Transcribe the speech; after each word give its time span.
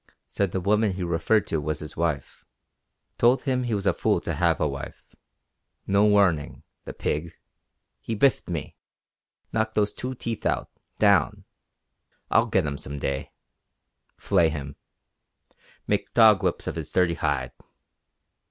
Said 0.27 0.51
the 0.51 0.59
woman 0.59 0.93
he 0.93 1.03
referred 1.03 1.45
to 1.45 1.61
was 1.61 1.77
his 1.77 1.95
wife. 1.95 2.43
Told 3.19 3.43
him 3.43 3.61
he 3.65 3.75
was 3.75 3.85
a 3.85 3.93
fool 3.93 4.19
to 4.21 4.33
have 4.33 4.59
a 4.59 4.67
wife. 4.67 5.15
No 5.85 6.05
warning 6.05 6.63
the 6.85 6.91
pig! 6.95 7.33
He 7.99 8.15
biffed 8.15 8.49
me. 8.49 8.75
Knocked 9.53 9.75
those 9.75 9.93
two 9.93 10.15
teeth 10.15 10.43
out 10.43 10.71
down! 10.97 11.43
I'll 12.31 12.47
get 12.47 12.65
him 12.65 12.79
some 12.79 12.97
day. 12.97 13.31
Flay 14.17 14.49
him. 14.49 14.75
Make 15.85 16.15
dog 16.15 16.41
whips 16.41 16.65
of 16.65 16.77
his 16.77 16.91
dirty 16.91 17.13
hide. 17.13 17.51